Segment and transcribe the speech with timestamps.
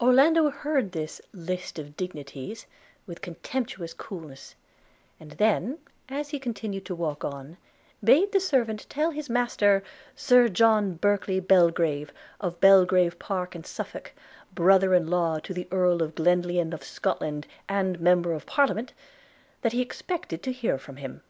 [0.00, 2.66] Orlando heard this list of dignities
[3.08, 4.54] with contemptuous coolness;
[5.18, 5.78] and then,
[6.08, 7.56] as he continued to walk on,
[8.04, 9.82] bade the servant tell his master,
[10.14, 14.12] Sir John Berkely Belgrave, of Belgrave Park in Suffolk,
[14.54, 18.92] brother in law to the Earl of Glenlyon of Scotland, and member of parliament,
[19.62, 21.20] that he expected to hear from him.